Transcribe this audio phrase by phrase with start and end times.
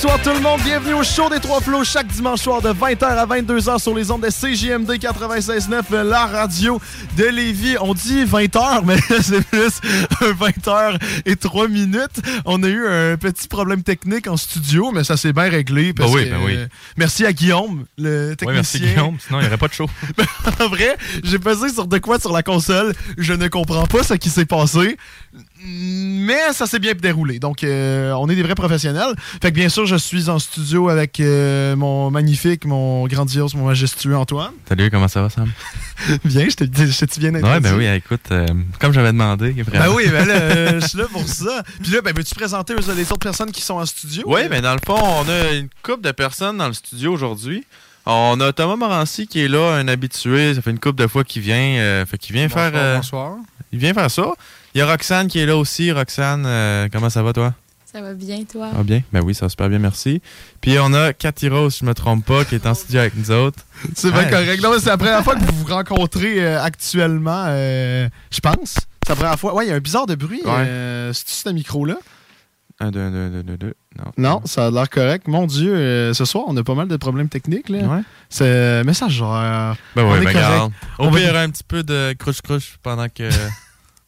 [0.00, 3.02] Bonsoir tout le monde, bienvenue au show des Trois Flots chaque dimanche soir de 20h
[3.04, 6.80] à 22h sur les ondes de CJMD 96.9, la radio
[7.16, 7.74] de Lévis.
[7.80, 9.80] On dit 20h, mais c'est plus
[10.20, 12.22] 20h et 3 minutes.
[12.44, 15.92] On a eu un petit problème technique en studio, mais ça s'est bien réglé.
[15.92, 16.54] Parce Ben oui, que, ben oui.
[16.54, 18.46] euh, merci à Guillaume, le technicien.
[18.46, 19.90] Ouais, merci Guillaume, sinon il n'y aurait pas de show.
[20.60, 22.94] en vrai, j'ai pesé sur de quoi sur la console.
[23.16, 24.96] Je ne comprends pas ce qui s'est passé.
[26.28, 27.38] Mais ça s'est bien déroulé.
[27.38, 29.14] Donc, euh, on est des vrais professionnels.
[29.40, 33.64] Fait que bien sûr, je suis en studio avec euh, mon magnifique, mon grandiose, mon
[33.64, 34.52] majestueux Antoine.
[34.68, 35.50] Salut, comment ça va, Sam?
[36.24, 37.60] Bien, je t'ai je t'ai bien Ouais, introduit.
[37.62, 38.46] ben oui, écoute, euh,
[38.78, 39.52] comme j'avais demandé.
[39.72, 41.62] Ben oui, ben là, euh, je suis là pour ça.
[41.82, 44.22] Puis là, ben, veux-tu présenter aux- les autres personnes qui sont en studio?
[44.26, 47.64] Oui, mais dans le fond, on a une couple de personnes dans le studio aujourd'hui.
[48.06, 50.54] On a Thomas Morancy qui est là, un habitué.
[50.54, 51.56] Ça fait une couple de fois qu'il vient.
[51.56, 52.80] euh, fait qu'il vient Bonsoir, faire.
[52.80, 53.32] euh, bonsoir.
[53.72, 54.32] Il vient faire ça.
[54.74, 55.92] Il y a Roxane qui est là aussi.
[55.92, 57.54] Roxane, euh, comment ça va, toi?
[57.90, 58.68] Ça va bien, toi?
[58.78, 59.02] Ah, bien.
[59.12, 60.20] Ben oui, ça va super bien, merci.
[60.60, 63.16] Puis on a Cathy Rose, si je me trompe pas, qui est en studio avec
[63.16, 63.60] nous autres.
[63.94, 64.30] C'est bien Ouais.
[64.30, 64.62] correct.
[64.62, 68.74] Non, mais c'est la première fois que vous vous rencontrez euh, actuellement, euh, je pense.
[69.04, 69.54] C'est la première fois.
[69.54, 70.42] Ouais, il y a un bizarre de bruit.
[70.44, 70.50] Ouais.
[70.66, 71.96] Euh, C'est-tu ce micro-là?
[72.80, 73.74] Un, deux, un, deux, deux, deux, deux.
[73.98, 74.12] Non.
[74.16, 75.26] Non, ça a l'air correct.
[75.26, 77.68] Mon Dieu, euh, ce soir, on a pas mal de problèmes techniques.
[77.68, 77.78] Là.
[77.78, 78.00] Ouais.
[78.28, 78.84] C'est euh.
[78.84, 79.00] Ben est
[79.96, 80.28] ben correct.
[80.28, 80.72] regarde.
[81.00, 83.28] On Au va pire, il y aura un petit peu de crouche-crouche pendant que.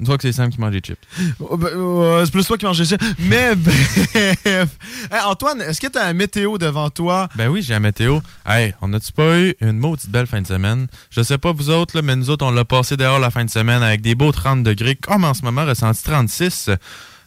[0.00, 0.98] Une fois que c'est Sam qui mange des chips.
[1.38, 2.96] Oh, ben, euh, c'est plus toi qui manges ça.
[3.20, 4.76] Mais bref.
[5.12, 7.28] Hey, Antoine, est-ce que tu as un météo devant toi?
[7.36, 8.18] Ben oui, j'ai la météo.
[8.44, 10.88] Hey, on a-tu pas eu une maudite belle fin de semaine?
[11.10, 13.44] Je sais pas vous autres, là, mais nous autres, on l'a passé dehors la fin
[13.44, 16.70] de semaine avec des beaux 30 degrés, comme en ce moment, ressenti 36.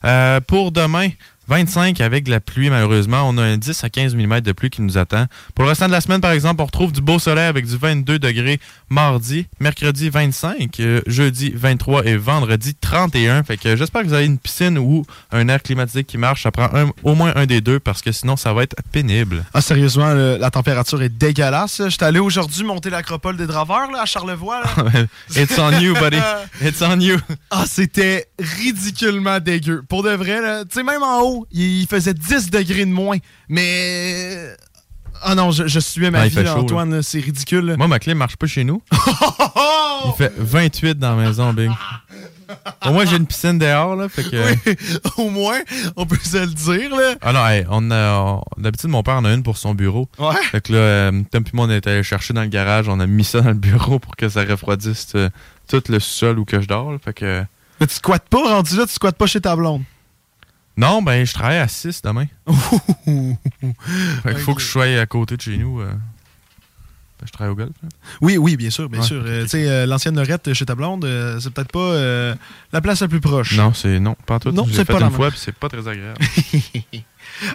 [0.05, 1.09] Euh, pour demain,
[1.47, 3.23] 25 avec de la pluie, malheureusement.
[3.29, 5.25] On a un 10 à 15 mm de pluie qui nous attend.
[5.53, 7.78] Pour le restant de la semaine, par exemple, on retrouve du beau soleil avec du
[7.78, 13.44] 22 degrés mardi, mercredi 25, euh, jeudi 23 et vendredi 31.
[13.44, 16.44] Fait que j'espère que vous avez une piscine ou un air climatisé qui marche.
[16.44, 19.44] Ça prend un- au moins un des deux parce que sinon, ça va être pénible.
[19.53, 21.81] Ah, sérieusement, le- la température est dégueulasse.
[21.88, 24.61] J'étais allé aujourd'hui monter l'acropole des Draveurs là, à Charlevoix.
[24.61, 24.85] là.
[25.35, 26.17] It's on you, buddy.
[26.61, 27.17] It's on you.
[27.51, 29.84] Ah, c'était ridiculement dégueu.
[29.88, 32.91] Pour de vrai, là, tu sais, même en haut, il il faisait 10 degrés de
[32.91, 33.18] moins.
[33.50, 34.56] Mais.
[35.22, 37.66] Ah non, je, je suivais ma Ah, vie, fait là, chaud, Antoine, c'est ridicule.
[37.66, 37.78] là.
[37.78, 38.81] Moi, ma clé marche pas chez nous.
[38.91, 41.72] Il fait 28 dans la maison, Big.
[42.85, 44.07] Au moins, j'ai une piscine dehors, là.
[44.07, 44.35] Fait que.
[44.69, 44.75] Oui,
[45.18, 45.59] au moins,
[45.96, 47.16] on peut se le dire, là.
[47.22, 48.41] Ah non, hey, on a.
[48.57, 50.07] D'habitude, mon père en a une pour son bureau.
[50.19, 50.35] Ouais.
[50.52, 52.88] Fait que là, euh, Tom puis moi, on est allé chercher dans le garage.
[52.88, 55.29] On a mis ça dans le bureau pour que ça refroidisse euh,
[55.67, 56.91] tout le sol où que je dors.
[56.91, 56.97] là.
[57.03, 57.44] Fait que.
[57.79, 59.81] Mais tu squattes pas, rendu là, tu squattes pas chez ta blonde.
[60.77, 62.25] Non, ben, je travaille à 6 demain.
[64.23, 65.79] Fait qu'il faut que je sois à côté de chez nous.
[65.79, 65.93] euh.
[67.25, 67.72] Je travaille au golf.
[67.83, 67.89] là.
[68.22, 69.22] Oui, oui, bien sûr, bien Ouais, sûr.
[69.25, 69.43] Euh, ok.
[69.45, 72.35] tu sais, euh, l'ancienne Lorette chez ta blonde, euh, c'est peut-être pas euh,
[72.73, 73.57] la place la plus proche.
[73.57, 74.51] Non, c'est non, pas tout.
[74.51, 76.19] Non, c'est pas la une fois, puis c'est pas très agréable.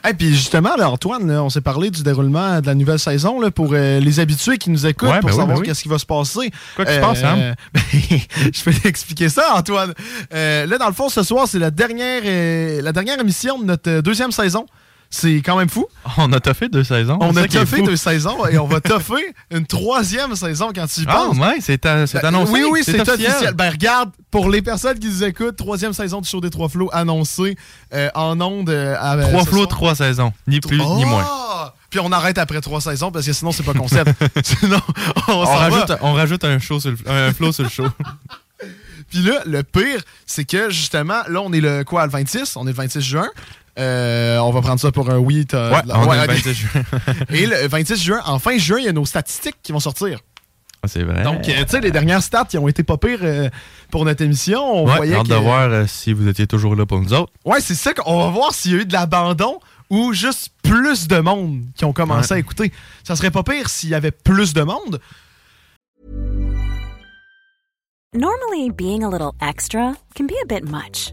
[0.09, 3.41] Et puis justement, là, Antoine, là, on s'est parlé du déroulement de la nouvelle saison
[3.41, 5.67] là, pour euh, les habitués qui nous écoutent Ouais, pour ben oui, savoir ben oui.
[5.67, 6.51] qu'est-ce qui va se passer.
[6.77, 7.39] Quoi qui se passe, Sam?
[7.73, 7.81] ben,
[8.53, 9.95] je peux t'expliquer ça, Antoine.
[10.35, 13.65] Euh, là, dans le fond, ce soir, c'est la dernière, euh, la dernière émission de
[13.65, 14.67] notre euh, deuxième saison.
[15.13, 15.87] C'est quand même fou.
[16.19, 17.19] On a toffé deux saisons.
[17.21, 21.05] On a toffé deux saisons et on va toffer une troisième saison quand tu y
[21.09, 21.37] Ah, penses.
[21.37, 22.53] ouais, c'est Ben, annoncé.
[22.53, 23.29] Oui, oui, c'est officiel.
[23.31, 23.55] officiel.
[23.55, 26.91] Ben, regarde, pour les personnes qui nous écoutent, troisième saison du show des Trois Flots
[26.93, 27.57] annoncée
[27.93, 28.71] euh, en ondes.
[28.71, 30.33] euh, Trois flots, trois saisons.
[30.47, 31.27] Ni plus, ni moins.
[31.91, 34.13] puis on arrête après trois saisons parce que sinon, c'est pas concept.
[34.45, 34.79] sinon,
[35.27, 35.59] on, On s'en va.
[35.59, 37.87] rajoute, on rajoute un, show sur le- un flow sur le show.
[39.11, 42.63] Puis là, le pire, c'est que justement, là, on est le quoi, le 26 On
[42.67, 43.29] est le 26 juin.
[43.79, 45.47] Euh, on va prendre ça pour un oui.
[45.53, 46.27] Ouais, la- le ok.
[46.27, 46.83] 26 juin.
[47.31, 50.19] Et le 26 juin, en fin juin, il y a nos statistiques qui vont sortir.
[50.83, 51.23] Ah, c'est vrai.
[51.23, 53.49] Donc, euh, tu sais, les dernières stats qui ont été pas pires euh,
[53.91, 55.33] pour notre émission, on ouais, voyait hâte que...
[55.33, 57.33] de voir euh, si vous étiez toujours là pour nous autres.
[57.45, 61.07] Ouais, c'est ça qu'on va voir s'il y a eu de l'abandon ou juste plus
[61.07, 62.37] de monde qui ont commencé Ouais.
[62.37, 62.73] à écouter.
[63.05, 65.01] Ça serait pas pire s'il y avait plus de monde.
[68.15, 71.13] Normally, being a little extra can be a bit much,